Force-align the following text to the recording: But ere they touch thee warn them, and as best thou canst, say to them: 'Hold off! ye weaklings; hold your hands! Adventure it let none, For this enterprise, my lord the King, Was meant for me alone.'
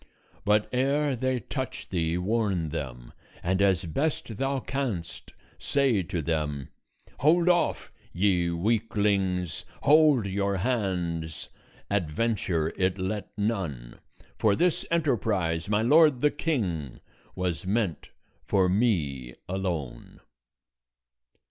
But 0.45 0.67
ere 0.73 1.15
they 1.15 1.41
touch 1.41 1.89
thee 1.89 2.17
warn 2.17 2.69
them, 2.69 3.13
and 3.43 3.61
as 3.61 3.85
best 3.85 4.37
thou 4.37 4.57
canst, 4.59 5.31
say 5.59 6.01
to 6.01 6.23
them: 6.23 6.69
'Hold 7.19 7.47
off! 7.47 7.91
ye 8.11 8.49
weaklings; 8.49 9.63
hold 9.83 10.25
your 10.25 10.57
hands! 10.57 11.49
Adventure 11.91 12.73
it 12.77 12.97
let 12.97 13.29
none, 13.37 13.99
For 14.39 14.55
this 14.55 14.87
enterprise, 14.89 15.69
my 15.69 15.83
lord 15.83 16.21
the 16.21 16.31
King, 16.31 16.99
Was 17.35 17.67
meant 17.67 18.09
for 18.43 18.67
me 18.67 19.35
alone.' 19.47 20.19